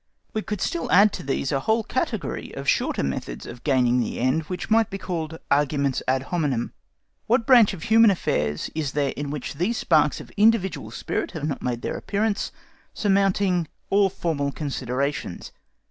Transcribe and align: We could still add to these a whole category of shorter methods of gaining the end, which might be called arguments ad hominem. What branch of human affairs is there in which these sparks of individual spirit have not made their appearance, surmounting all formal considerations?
We 0.33 0.41
could 0.41 0.61
still 0.61 0.91
add 0.91 1.13
to 1.13 1.21
these 1.21 1.51
a 1.51 1.59
whole 1.59 1.83
category 1.83 2.51
of 2.55 2.67
shorter 2.67 3.03
methods 3.03 3.45
of 3.45 3.63
gaining 3.63 3.99
the 3.99 4.17
end, 4.17 4.41
which 4.49 4.71
might 4.71 4.89
be 4.89 4.97
called 4.97 5.37
arguments 5.51 6.01
ad 6.07 6.23
hominem. 6.23 6.73
What 7.27 7.45
branch 7.45 7.71
of 7.75 7.83
human 7.83 8.09
affairs 8.09 8.71
is 8.73 8.93
there 8.93 9.13
in 9.15 9.29
which 9.29 9.53
these 9.53 9.77
sparks 9.77 10.19
of 10.19 10.31
individual 10.31 10.89
spirit 10.89 11.33
have 11.33 11.43
not 11.47 11.61
made 11.61 11.83
their 11.83 11.97
appearance, 11.97 12.51
surmounting 12.95 13.67
all 13.91 14.09
formal 14.09 14.51
considerations? 14.51 15.51